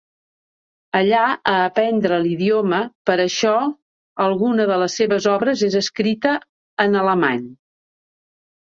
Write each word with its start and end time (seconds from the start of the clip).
Allà 0.99 1.25
a 1.51 1.53
aprendre 1.65 2.17
l'idioma, 2.23 2.81
per 3.11 3.19
això 3.27 3.53
alguna 4.29 4.69
de 4.73 4.81
les 4.87 4.99
seves 5.03 5.29
obres 5.37 5.67
és 5.71 5.81
escrita 5.85 6.37
en 6.87 7.03
Alemany. 7.05 7.51